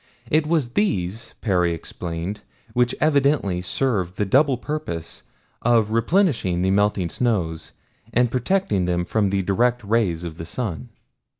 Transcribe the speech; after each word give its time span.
It 0.31 0.47
was 0.47 0.69
these, 0.69 1.35
Perry 1.41 1.75
explained, 1.75 2.41
which 2.73 2.95
evidently 2.99 3.61
served 3.61 4.17
the 4.17 4.25
double 4.25 4.57
purpose 4.57 5.21
of 5.61 5.91
replenishing 5.91 6.63
the 6.63 6.71
melting 6.71 7.11
snows 7.11 7.73
and 8.11 8.31
protecting 8.31 8.85
them 8.85 9.05
from 9.05 9.29
the 9.29 9.43
direct 9.43 9.83
rays 9.83 10.23
of 10.23 10.37
the 10.37 10.45
sun. 10.47 10.89